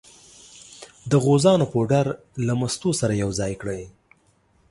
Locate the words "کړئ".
3.61-3.81